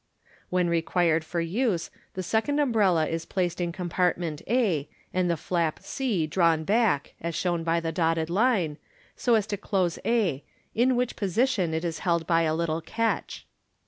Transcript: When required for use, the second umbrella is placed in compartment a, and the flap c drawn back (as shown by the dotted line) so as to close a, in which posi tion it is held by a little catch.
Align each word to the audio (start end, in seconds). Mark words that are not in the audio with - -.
When 0.49 0.67
required 0.67 1.23
for 1.23 1.41
use, 1.41 1.91
the 2.15 2.23
second 2.23 2.57
umbrella 2.57 3.05
is 3.05 3.23
placed 3.27 3.61
in 3.61 3.71
compartment 3.71 4.41
a, 4.47 4.89
and 5.13 5.29
the 5.29 5.37
flap 5.37 5.81
c 5.83 6.25
drawn 6.25 6.63
back 6.63 7.13
(as 7.21 7.35
shown 7.35 7.63
by 7.63 7.79
the 7.81 7.91
dotted 7.91 8.27
line) 8.31 8.79
so 9.15 9.35
as 9.35 9.45
to 9.45 9.57
close 9.57 9.99
a, 10.03 10.43
in 10.73 10.95
which 10.95 11.15
posi 11.15 11.47
tion 11.49 11.75
it 11.75 11.85
is 11.85 11.99
held 11.99 12.25
by 12.25 12.41
a 12.41 12.55
little 12.55 12.81
catch. 12.81 13.45